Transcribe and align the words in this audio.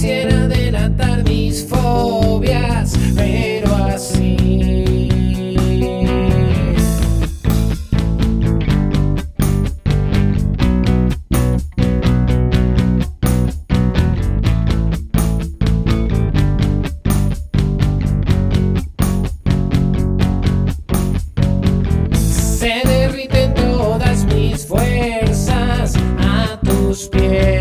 quisiera 0.00 0.46
delatar 0.46 1.24
mis 1.24 1.66
fobias, 1.66 2.92
pero 3.16 3.74
así. 3.74 5.08
Se 22.56 22.82
derriten 22.84 23.52
todas 23.54 24.24
mis 24.26 24.64
fuerzas 24.64 25.96
a 26.20 26.60
tus 26.62 27.08
pies. 27.08 27.57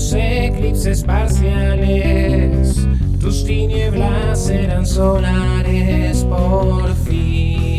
Tus 0.00 0.14
eclipses 0.14 1.04
parciales. 1.04 2.88
Tus 3.20 3.44
tinieblas 3.44 4.46
serán 4.46 4.86
solares 4.86 6.24
por 6.24 6.94
fin. 7.04 7.69